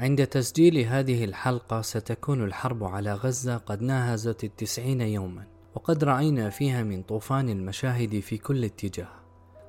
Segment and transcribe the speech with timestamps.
[0.00, 6.82] عند تسجيل هذه الحلقة ستكون الحرب على غزة قد ناهزت التسعين يوما وقد رأينا فيها
[6.82, 9.08] من طوفان المشاهد في كل اتجاه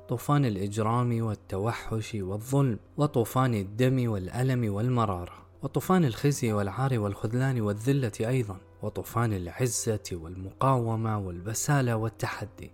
[0.10, 5.34] طوفان الإجرام والتوحش والظلم وطوفان الدم والألم والمرارة
[5.64, 12.72] وطوفان الخزي والعار والخذلان والذلة أيضا وطوفان العزة والمقاومة والبسالة والتحدي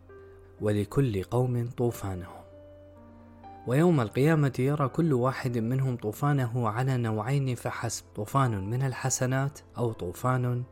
[0.61, 2.36] ولكل قوم طوفانهم.
[3.67, 10.63] ويوم القيامة يرى كل واحد منهم طوفانه على نوعين فحسب طوفان من الحسنات أو طوفان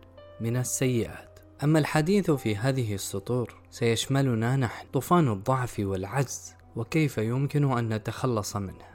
[0.42, 1.40] من السيئات.
[1.64, 8.86] أما الحديث في هذه السطور سيشملنا نحن طوفان الضعف والعجز وكيف يمكن أن نتخلص منه.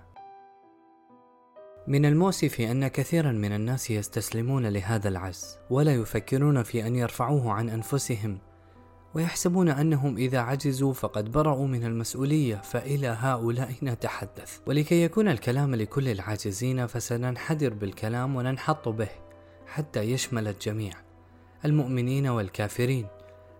[1.86, 7.68] من المؤسف أن كثيرا من الناس يستسلمون لهذا العجز ولا يفكرون في أن يرفعوه عن
[7.68, 8.38] أنفسهم.
[9.14, 14.58] ويحسبون أنهم إذا عجزوا فقد برأوا من المسؤولية فإلى هؤلاء نتحدث.
[14.66, 19.08] ولكي يكون الكلام لكل العاجزين فسننحدر بالكلام وننحط به
[19.66, 20.92] حتى يشمل الجميع
[21.64, 23.06] المؤمنين والكافرين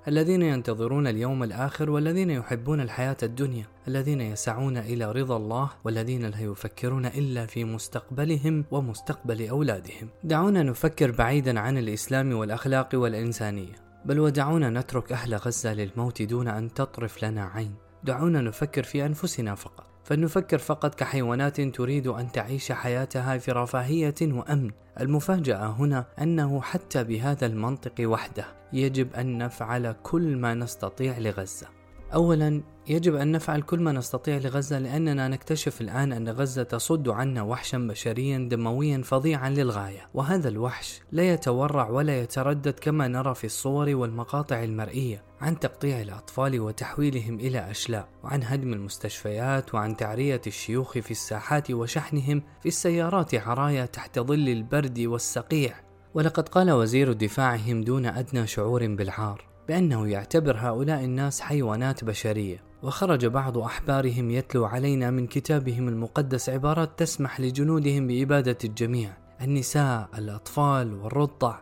[0.09, 6.41] الذين ينتظرون اليوم الآخر والذين يحبون الحياة الدنيا الذين يسعون إلى رضا الله والذين لا
[6.41, 10.09] يفكرون إلا في مستقبلهم ومستقبل أولادهم.
[10.25, 13.90] دعونا نفكر بعيدا عن الإسلام والأخلاق والإنسانية.
[14.05, 17.75] بل ودعونا نترك أهل غزة للموت دون أن تطرف لنا عين.
[18.05, 24.71] دعونا نفكر في أنفسنا فقط فلنفكر فقط كحيوانات تريد أن تعيش حياتها في رفاهية وأمن.
[25.01, 31.80] المفاجأة هنا أنه حتى بهذا المنطق وحده يجب أن نفعل كل ما نستطيع لغزة.
[32.15, 37.43] أولا يجب أن نفعل كل ما نستطيع لغزة لأننا نكتشف الآن أن غزة تصد عنا
[37.43, 40.09] وحشا بشريا دمويا فظيعا للغاية.
[40.15, 46.61] وهذا الوحش لا يتورع ولا يتردد كما نرى في الصور والمقاطع المرئية عن تقطيع الأطفال
[46.61, 53.87] وتحويلهم إلى أشلاء وعن هدم المستشفيات وعن تعرية الشيوخ في الساحات وشحنهم في السيارات عرايا
[53.87, 55.75] تحت ظل البرد والسقيع.
[56.15, 63.27] ولقد قال وزير دفاعهم دون أدنى شعور بالعار بأنه يعتبر هؤلاء الناس حيوانات بشرية وخرج
[63.27, 71.59] بعض أحبارهم يتلو علينا من كتابهم المقدس عبارات تسمح لجنودهم بإبادة الجميع النساء الأطفال والرضع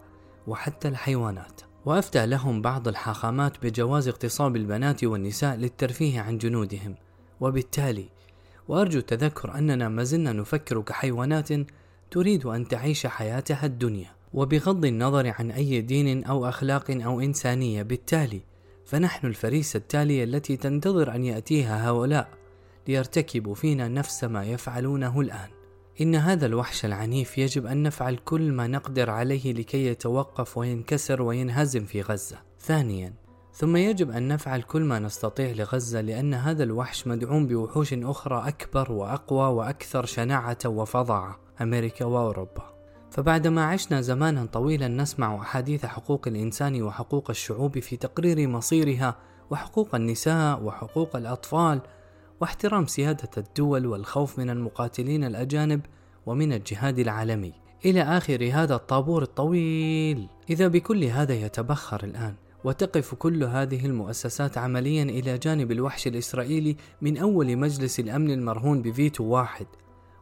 [0.47, 1.61] وحتى الحيوانات.
[1.85, 6.95] وأفتى لهم بعض الحاخامات بجواز اغتصاب البنات والنساء للترفيه عن جنودهم.
[7.41, 8.09] وبالتالي
[8.69, 11.49] وأرجو التذكر أننا ما زلنا نفكر كحيوانات
[12.11, 14.18] تريد أن تعيش حياتها الدنيا.
[14.33, 18.41] وبغض النظر عن أي دين أو أخلاق أو إنسانية بالتالي
[18.85, 22.29] فنحن الفريسة التالية التي تنتظر أن يأتيها هؤلاء
[22.89, 25.49] ليرتكبوا فينا نفس ما يفعلونه الآن.
[26.01, 31.85] إن هذا الوحش العنيف يجب أن نفعل كل ما نقدر عليه لكي يتوقف وينكسر وينهزم
[31.85, 32.39] في غزة.
[32.61, 33.15] ثانيا
[33.55, 38.93] ثم يجب أن نفعل كل ما نستطيع لغزة لأن هذا الوحش مدعوم بوحوش أخرى أكبر
[38.93, 42.78] وأقوى وأكثر شناعة وفظاعة أمريكا وأوروبا.
[43.19, 49.17] فبعدما عشنا زمانا طويلا نسمع أحاديث حقوق الإنسان وحقوق الشعوب في تقرير مصيرها
[49.51, 51.81] وحقوق النساء وحقوق الأطفال
[52.41, 55.81] واحترام سيادة الدول والخوف من المقاتلين الأجانب
[56.27, 57.53] ومن الجهاد العالمي.
[57.85, 60.29] إلى آخر هذا الطابور الطويل.
[60.51, 67.19] إذا بكل هذا يتبخر الآن وتقف كل هذه المؤسسات عمليا إلى جانب الوحش الإسرائيلي من
[67.19, 69.67] أول مجلس الأمن المرهون بفيتو واحد.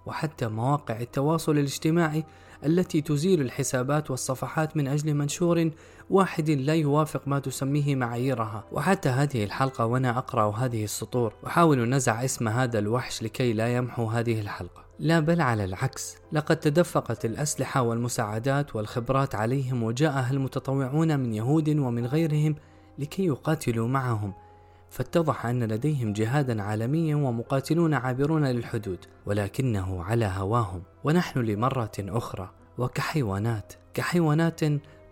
[0.07, 2.25] وحتى مواقع التواصل الاجتماعي
[2.67, 5.71] التي تزيل الحسابات والصفحات من أجل منشور
[6.11, 8.65] واحد لا يوافق ما تسميه معاييرها.
[8.73, 11.35] وحتى هذه الحلقة وأنا أقرأ هذه السطور.
[11.47, 14.85] أحاول نزع اسم هذا الوحش لكي لا يمحو هذه الحلقة.
[14.99, 16.17] لا بل على العكس.
[16.33, 22.55] لقد تدفقت الأسلحة والمساعدات والخبرات عليهم وجاءها المتطوعون من يهود ومن غيرهم
[22.99, 24.33] لكي يقاتلوا معهم.
[24.91, 32.51] فاتضح أن لديهم جهادا عالميا ومقاتلون عابرون للحدود ولكنه على هواهم ونحن لمرة أخرى.
[32.79, 34.61] وكحيوانات كحيوانات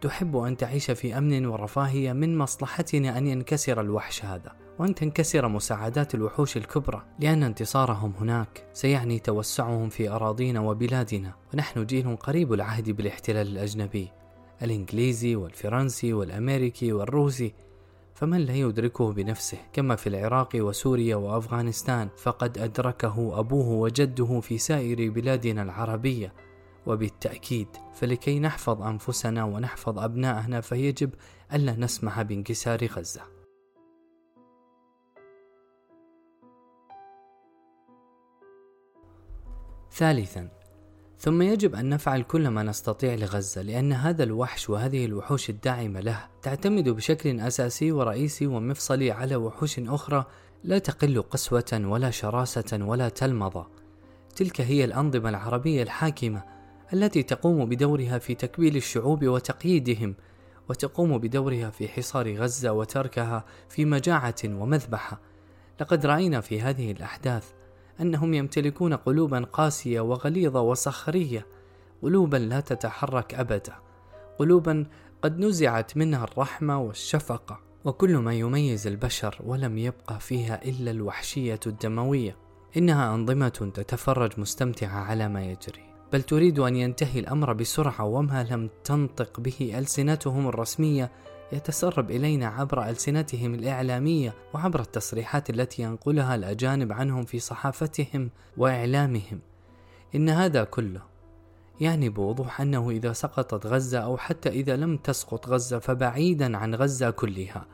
[0.00, 6.14] تحب أن تعيش في أمن ورفاهية من مصلحتنا أن ينكسر الوحش هذا وأن تنكسر مساعدات
[6.14, 11.32] الوحوش الكبرى لأن انتصارهم هناك سيعني توسعهم في أراضينا وبلادنا.
[11.54, 14.08] ونحن جيل قريب العهد بالاحتلال الأجنبي
[14.62, 17.54] الإنجليزي والفرنسي والأمريكي والروسي.
[18.24, 25.10] فمن لا يدركه بنفسه كما في العراق وسوريا وأفغانستان؟ فقد أدركه أبوه وجده في سائر
[25.10, 26.32] بلادنا العربية.
[26.86, 31.10] وبالتأكيد فلكي نحفظ أنفسنا ونحفظ أبناءنا فيجب
[31.52, 33.22] ألا نسمح بانكسار غزة.
[39.90, 40.63] ثالثا
[41.24, 46.26] ثم يجب أن نفعل كل ما نستطيع لغزة لأن هذا الوحش وهذه الوحوش الداعمة له.
[46.42, 50.24] تعتمد بشكل أساسي ورئيسي ومفصلي على وحوش أخرى
[50.64, 53.66] لا تقل قسوة ولا شراسة ولا تلمظة
[54.36, 56.42] تلك هي الأنظمة العربية الحاكمة
[56.92, 60.14] التي تقوم بدورها في تكبيل الشعوب وتقييدهم
[60.68, 65.20] وتقوم بدورها في حصار غزة وتركها في مجاعة ومذبحة.
[65.80, 67.52] لقد رأينا في هذه الأحداث
[68.00, 71.46] أنهم يمتلكون قلوبا قاسية وغليظة وصخرية
[72.02, 73.74] قلوبا لا تتحرك أبدا
[74.38, 74.86] قلوبا
[75.22, 77.60] قد نزعت منها الرحمة والشفقة.
[77.84, 82.36] وكل ما يميز البشر ولم يبقى فيها إلا الوحشية الدموية.
[82.76, 85.94] إنها أنظمة تتفرج مستمتعة على ما يجري.
[86.12, 91.12] بل تريد أن ينتهي الأمر بسرعة وما لم تنطق به ألسنتهم الرسمية
[91.54, 99.40] يتسرب إلينا عبر ألسنتهم الإعلامية وعبر التصريحات التي ينقلها الأجانب عنهم في صحافتهم وإعلامهم.
[100.14, 101.02] إن هذا كله
[101.80, 107.10] يعني بوضوح أنه إذا سقطت غزة أو حتى إذا لم تسقط غزة فبعيدا عن غزة
[107.10, 107.66] كلها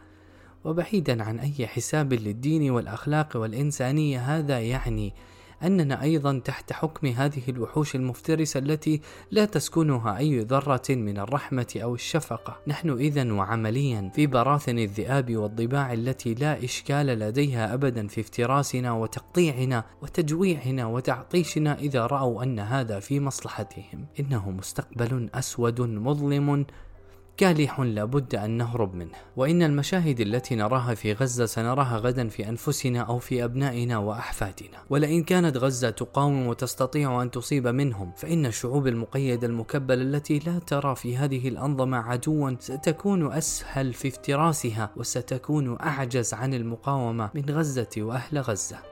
[0.64, 5.14] وبعيدا عن أي حساب للدين والأخلاق والإنسانية هذا يعني
[5.62, 11.94] أننا أيضا تحت حكم هذه الوحوش المفترسة التي لا تسكنها أي ذرة من الرحمة أو
[11.94, 12.56] الشفقة.
[12.66, 19.84] نحن إذا وعمليا في براثن الذئاب والضباع التي لا إشكال لديها أبدا في افتراسنا وتقطيعنا
[20.02, 24.06] وتجويعنا وتعطيشنا إذا رأوا أن هذا في مصلحتهم.
[24.20, 26.66] إنه مستقبل أسود مظلم
[27.36, 33.00] كالح لابد أن نهرب منه وإن المشاهد التي نراها في غزة سنراها غدا في أنفسنا
[33.00, 34.78] أو في أبنائنا وأحفادنا.
[34.90, 40.96] ولئن كانت غزة تقاوم وتستطيع أن تصيب منهم فإن الشعوب المقيدة المكبلة التي لا ترى
[40.96, 48.38] في هذه الأنظمة عدوا ستكون أسهل في افتراسها وستكون أعجز عن المقاومة من غزة وأهل
[48.38, 48.89] غزة.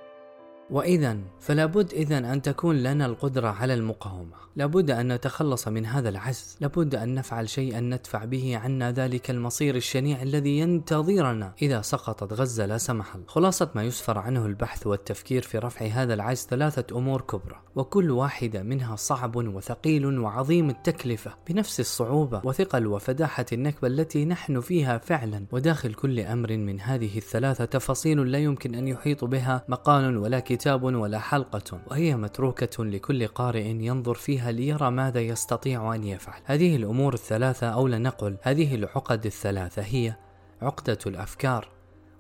[0.70, 4.36] وإذا فلا بد إذا أن تكون لنا القدرة على المقاومة.
[4.56, 6.56] لابد أن نتخلص من هذا العجز.
[6.60, 11.52] لابد أن نفعل شيئا ندفع به عنا ذلك المصير الشنيع الذي ينتظرنا.
[11.62, 16.14] إذا سقطت غزة لا سمح الله خلاصة ما يسفر عنه البحث والتفكير في رفع هذا
[16.14, 17.60] العجز ثلاثة أمور كبرى.
[17.76, 21.34] وكل واحدة منها صعب وثقيل وعظيم التكلفة.
[21.48, 25.44] بنفس الصعوبة وثقل وفداحة النكبة التي نحن فيها فعلا.
[25.52, 30.57] وداخل كل أمر من هذه الثلاثة تفاصيل لا يمكن أن يحيط بها مقال كتاب.
[30.66, 36.40] ولا حلقة وهي متروكة لكل قارئ ينظر فيها ليرى ماذا يستطيع أن يفعل.
[36.44, 40.16] هذه الأمور الثلاثة أو لنقل هذه العقد الثلاثة هي
[40.62, 41.68] عقدة الأفكار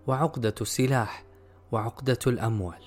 [0.06, 1.24] وعقدة السلاح
[1.72, 2.82] وعقدة الأموال.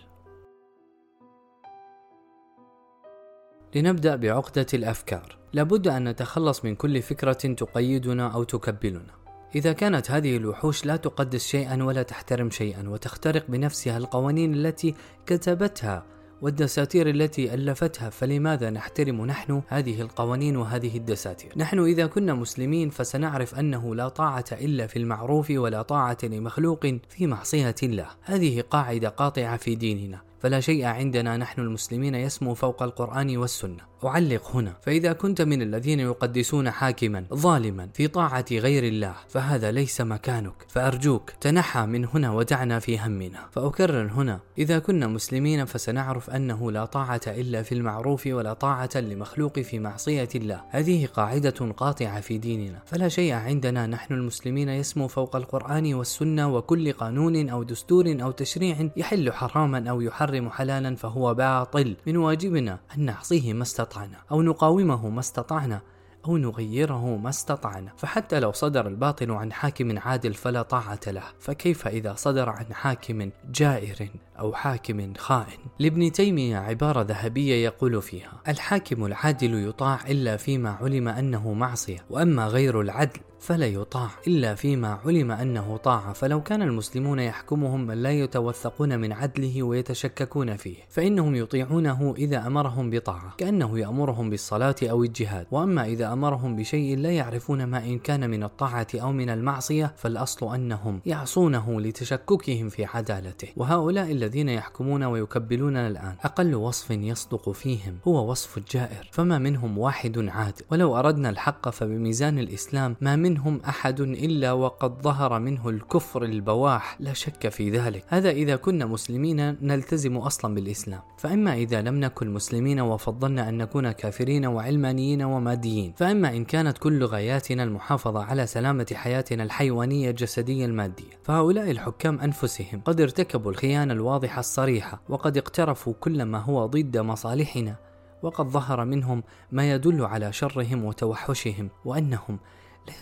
[3.75, 5.37] لنبدأ بعقدة الأفكار.
[5.53, 9.20] لابد أن نتخلص من كل فكرة تقيدنا أو تكبلنا.
[9.55, 14.95] إذا كانت هذه الوحوش لا تقدس شيئا ولا تحترم شيئا وتخترق بنفسها القوانين التي
[15.25, 16.05] كتبتها
[16.41, 23.59] والدساتير التي ألفتها فلماذا نحترم نحن هذه القوانين وهذه الدساتير؟ نحن إذا كنا مسلمين فسنعرف
[23.59, 28.07] أنه لا طاعة إلا في المعروف ولا طاعة لمخلوق في معصية الله.
[28.21, 30.30] هذه قاعدة قاطعة في ديننا.
[30.41, 33.91] فلا شيء عندنا نحن المسلمين يسمو فوق القرآن والسنة.
[34.05, 40.01] أعلق هنا فإذا كنت من الذين يقدسون حاكما ظالما في طاعة غير الله فهذا ليس
[40.01, 40.53] مكانك.
[40.67, 43.39] فأرجوك تنحى من هنا ودعنا في همنا.
[43.51, 49.59] فأكرر هنا إذا كنا مسلمين فسنعرف أنه لا طاعة إلا في المعروف ولا طاعة لمخلوق
[49.59, 50.61] في معصية الله.
[50.69, 52.79] هذه قاعدة قاطعة في ديننا.
[52.85, 58.89] فلا شيء عندنا نحن المسلمين يسمو فوق القرآن والسنة وكل قانون أو دستور أو تشريع
[58.97, 65.09] يحل حراما أو يحرم حلالا فهو باطل من واجبنا أن نعصيه ما استطعنا أو نقاومه
[65.09, 65.81] ما استطعنا
[66.25, 67.91] أو نغيره ما استطعنا.
[67.97, 71.23] فحتى لو صدر الباطل عن حاكم عادل فلا طاعة له.
[71.39, 74.09] فكيف إذا صدر عن حاكم جائر
[74.39, 81.07] أو حاكم خائن؟ لابن تيمية عبارة ذهبية يقول فيها الحاكم العادل يطاع إلا فيما علم
[81.07, 87.19] أنه معصية وأما غير العدل فلا يطاع إلا فيما علم أنه طاعة فلو كان المسلمون
[87.19, 94.29] يحكمهم من لا يتوثقون من عدله ويتشككون فيه فإنهم يطيعونه إذا أمرهم بطاعة كأنه يأمرهم
[94.29, 95.47] بالصلاة أو الجهاد.
[95.51, 100.55] وأما إذا أمرهم بشيء لا يعرفون ما إن كان من الطاعة أو من المعصية فالأصل
[100.55, 103.47] أنهم يعصونه لتشككهم في عدالته.
[103.57, 109.09] وهؤلاء الذين يحكمون ويكبلوننا الآن أقل وصف يصدق فيهم هو وصف الجائر.
[109.11, 115.01] فما منهم واحد عادل ولو أردنا الحق فبميزان الإسلام ما من منهم أحد إلا وقد
[115.01, 116.97] ظهر منه الكفر البواح.
[116.99, 118.03] لا شك في ذلك.
[118.07, 121.01] هذا إذا كنا مسلمين نلتزم أصلا بالإسلام.
[121.17, 125.93] فأما إذا لم نكن مسلمين وفضلنا أن نكون كافرين وعلمانيين وماديين.
[125.97, 131.19] فأما إن كانت كل غاياتنا المحافظة على سلامة حياتنا الحيوانية الجسدية المادية.
[131.23, 137.75] فهؤلاء الحكام أنفسهم قد ارتكبوا الخيانة الواضحة الصريحة وقد اقترفوا كل ما هو ضد مصالحنا
[138.23, 142.39] وقد ظهر منهم ما يدل على شرهم وتوحشهم وأنهم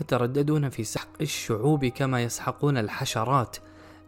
[0.02, 3.58] يترددون في سحق الشعوب كما يسحقون الحشرات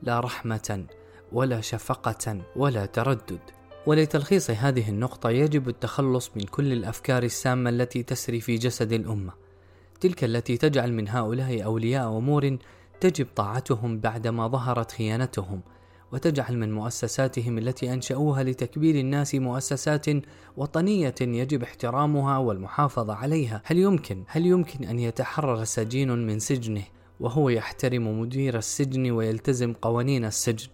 [0.04, 0.86] لا رحمة
[1.32, 3.40] ولا شفقة ولا تردد.
[3.86, 9.34] ولتلخيص هذه النقطة يجب التخلص من كل الأفكار السامة التي تسري في جسد الأمة.
[10.00, 12.58] تلك التي تجعل من هؤلاء أولياء أمور
[13.00, 15.62] تجب طاعتهم بعدما ظهرت خيانتهم
[16.14, 20.06] وتجعل من مؤسساتهم التي أنشأوها لتكبير الناس مؤسسات
[20.58, 23.62] وطنية يجب احترامها والمحافظة عليها.
[23.66, 26.84] هل يمكن هل يمكن أن يتحرر سجين من سجنه
[27.20, 30.70] وهو يحترم مدير السجن ويلتزم قوانين السجن؟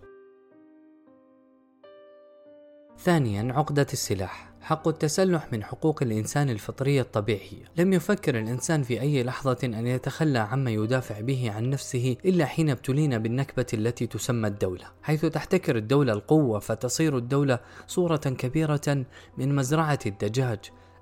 [2.99, 4.56] ثانيا عقدة السلاح.
[4.67, 10.39] حق التسلح من حقوق الإنسان الفطرية الطبيعية لم يفكر الإنسان في أي لحظة أن يتخلى
[10.39, 16.13] عما يدافع به عن نفسه إلا حين ابتلينا بالنكبة التي تسمى الدولة حيث تحتكر الدولة
[16.13, 19.05] القوة فتصير الدولة صورة كبيرة
[19.37, 20.59] من مزرعة الدجاج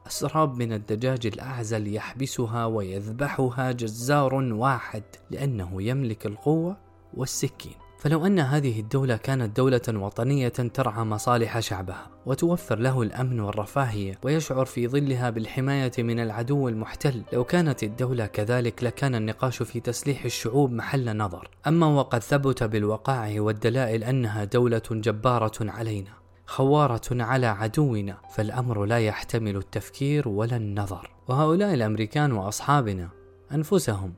[0.07, 6.77] أسراب من الدجاج الأعزل يحبسها ويذبحها جزار واحد لأنه يملك القوة
[7.13, 7.84] والسكين.
[8.05, 14.65] فلو أن هذه الدولة كانت دولة وطنية ترعى مصالح شعبها وتوفر له الأمن والرفاهية ويشعر
[14.65, 20.71] في ظلها بالحماية من العدو المحتل لو كانت الدولة كذلك لكان النقاش في تسليح الشعوب
[20.71, 21.49] محل نظر.
[21.67, 26.11] أما وقد ثبت بالوقائع والدلائل أنها دولة جبارة علينا
[26.45, 31.11] خوارة على عدونا فالأمر لا يحتمل التفكير ولا النظر.
[31.27, 33.09] وهؤلاء الأمريكان وأصحابنا
[33.51, 34.13] أنفسهم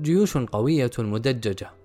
[0.00, 1.81] جيوش قوية مدججة.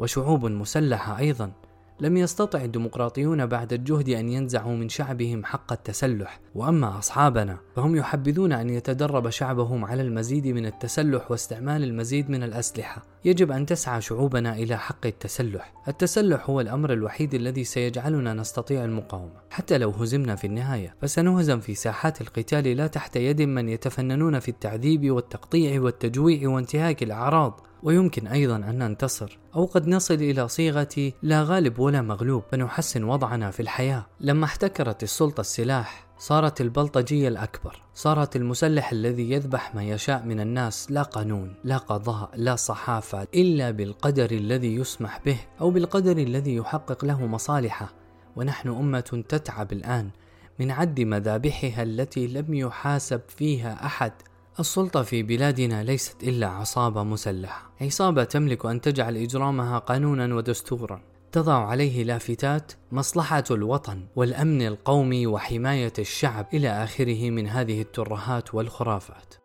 [0.00, 1.52] وشعوب مسلحة أيضا
[2.00, 8.52] لم يستطع الديمقراطيون بعد الجهد أن ينزعوا من شعبهم حق التسلح، وأما أصحابنا فهم يحبذون
[8.52, 13.02] أن يتدرب شعبهم على المزيد من التسلح واستعمال المزيد من الأسلحة.
[13.24, 15.72] يجب أن تسعى شعوبنا إلى حق التسلح.
[15.88, 21.74] التسلح هو الأمر الوحيد الذي سيجعلنا نستطيع المقاومة، حتى لو هزمنا في النهاية، فسنهزم في
[21.74, 27.66] ساحات القتال لا تحت يد من يتفننون في التعذيب والتقطيع والتجويع وانتهاك الأعراض.
[27.82, 33.50] ويمكن أيضا أن ننتصر أو قد نصل إلى صيغة لا غالب ولا مغلوب فنحسن وضعنا
[33.50, 34.06] في الحياة.
[34.20, 37.82] لما احتكرت السلطة السلاح صارت البلطجية الأكبر.
[37.94, 43.70] صارت المسلح الذي يذبح ما يشاء من الناس لا قانون لا قضاء لا صحافة إلا
[43.70, 47.92] بالقدر الذي يسمح به أو بالقدر الذي يحقق له مصالحه.
[48.36, 50.10] ونحن أمة تتعب الآن
[50.58, 54.12] من عد مذابحها التي لم يحاسب فيها أحد.
[54.58, 61.02] السلطة في بلادنا ليست إلا عصابة مسلحة، عصابة تملك أن تجعل إجرامها قانونا ودستورا،
[61.32, 69.39] تضع عليه لافتات مصلحة الوطن والأمن القومي وحماية الشعب إلى آخره من هذه الترهات والخرافات.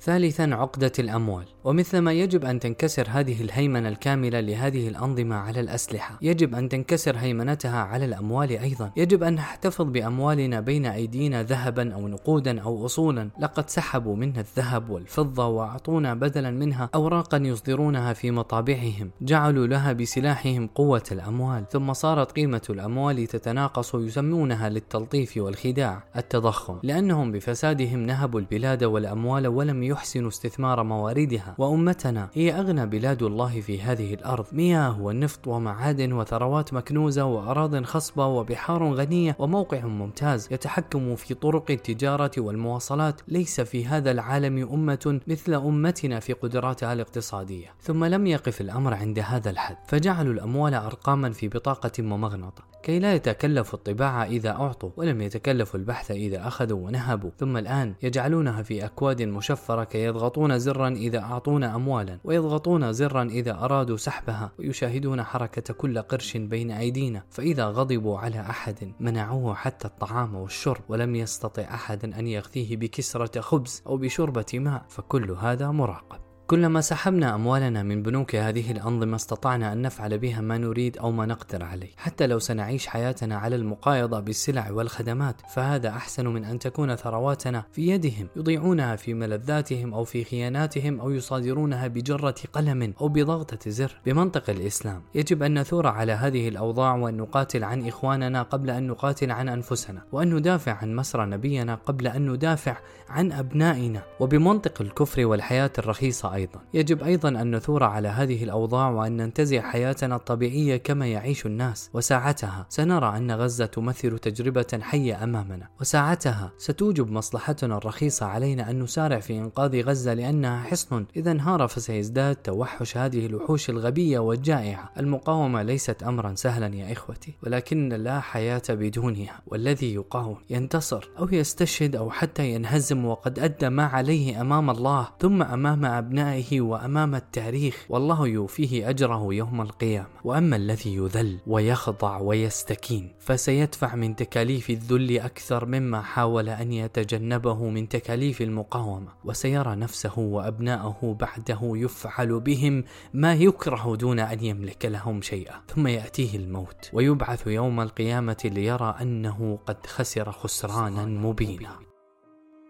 [0.00, 1.44] ثالثا عقدة الأموال.
[1.64, 7.80] ومثلما يجب أن تنكسر هذه الهيمنة الكاملة لهذه الأنظمة على الأسلحة يجب أن تنكسر هيمنتها
[7.80, 8.90] على الأموال أيضا.
[8.96, 13.30] يجب أن نحتفظ بأموالنا بين أيدينا ذهبا أو نقودا أو أصولا.
[13.40, 19.10] لقد سحبوا منا الذهب والفضة وأعطونا بدلا منها أوراقا يصدرونها في مطابعهم.
[19.20, 21.68] جعلوا لها بسلاحهم قوة الأموال.
[21.68, 26.78] ثم صارت قيمة الأموال تتناقص يسمونها للتلطيف والخداع التضخم.
[26.82, 31.54] لأنهم بفسادهم نهبوا البلاد والأموال ولم يحسنوا استثمار مواردها.
[31.58, 34.46] وأمتنا هي أغنى بلاد الله في هذه الأرض.
[34.52, 42.30] مياه ونفط ومعادن وثروات مكنوزة وأراض خصبة وبحار غنية وموقع ممتاز يتحكم في طرق التجارة
[42.38, 43.20] والمواصلات.
[43.28, 47.74] ليس في هذا العالم أمة مثل أمتنا في قدراتها الاقتصادية.
[47.80, 53.14] ثم لم يقف الأمر عند هذا الحد فجعلوا الأموال أرقاما في بطاقة ومغنطة كي لا
[53.14, 57.30] يتكلفوا الطباعة إذا أعطوا ولم يتكلفوا البحث إذا أخذوا ونهبوا.
[57.38, 63.52] ثم الآن يجعلونها في أكواد مشفرة كي يضغطون زرا إذا أعطونا أموالا ويضغطون زرا إذا
[63.52, 67.22] أرادوا سحبها ويشاهدون حركة كل قرش بين أيدينا.
[67.30, 73.82] فإذا غضبوا على أحد منعوه حتى الطعام والشرب ولم يستطع أحد أن يغذيه بكسرة خبز
[73.86, 76.27] أو بشربة ماء فكل هذا مراقب.
[76.50, 81.26] كلما سحبنا أموالنا من بنوك هذه الأنظمة استطعنا أن نفعل بها ما نريد أو ما
[81.26, 81.88] نقدر عليه.
[81.96, 87.88] حتى لو سنعيش حياتنا على المقايضة بالسلع والخدمات فهذا أحسن من أن تكون ثرواتنا في
[87.88, 94.00] يدهم يضيعونها في ملذاتهم أو في خياناتهم أو يصادرونها بجرة قلم أو بضغطة زر.
[94.06, 99.30] بمنطق الإسلام يجب أن نثور على هذه الأوضاع وأن نقاتل عن إخواننا قبل أن نقاتل
[99.30, 102.76] عن أنفسنا وأن ندافع عن مسرى نبينا قبل أن ندافع
[103.08, 104.02] عن أبنائنا.
[104.20, 106.60] وبمنطق الكفر والحياة الرخيصة أيضا.
[106.74, 111.90] يجب أيضا أن نثور على هذه الأوضاع وأن ننتزع حياتنا الطبيعية كما يعيش الناس.
[111.94, 115.68] وساعتها سنرى أن غزة تمثل تجربة حية أمامنا.
[115.80, 121.06] وساعتها ستوجب مصلحتنا الرخيصة علينا أن نسارع في إنقاذ غزة لأنها حصن.
[121.16, 124.90] إذا انهار فسيزداد توحش هذه الوحوش الغبية والجائعة.
[124.98, 129.40] المقاومة ليست أمرا سهلا يا إخوتي ولكن لا حياة بدونها.
[129.46, 135.42] والذي يقاوم ينتصر أو يستشهد أو حتى ينهزم وقد أدى ما عليه أمام الله ثم
[135.42, 140.06] أمام أبنائه أبنائه وأمام التاريخ والله يوفيه أجره يوم القيامة.
[140.24, 147.88] وأما الذي يذل ويخضع ويستكين فسيدفع من تكاليف الذل أكثر مما حاول أن يتجنبه من
[147.88, 149.08] تكاليف المقاومة.
[149.24, 155.54] وسيرى نفسه وأبناءه بعده يفعل بهم ما يكره دون أن يملك لهم شيئا.
[155.68, 161.87] ثم يأتيه الموت ويبعث يوم القيامة ليرى أنه قد خسر خسرانا مبينا.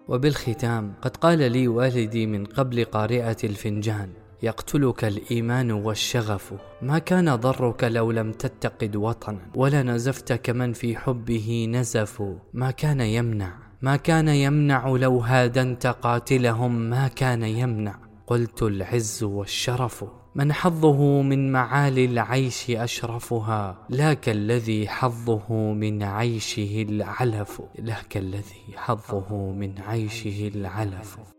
[0.09, 4.09] وبالختام قد قال لي والدي من قبل قارئة الفنجان
[4.43, 6.55] يقتلك الإيمان والشغف.
[6.83, 12.23] ما كان ضرك لو لم تتقد وطنا ولا نزفت كمن في حبه نزف.
[12.55, 18.08] ما كان يمنع ما كان يمنع لو هادنت قاتلهم ما كان يمنع.
[18.29, 20.05] قلت العز والشرف.
[20.35, 27.63] من حظه من معالي العيش أشرفها لا كالذي حظه من عيشه العلف.
[27.79, 31.38] لا كالذي حظه من عيشه العلف.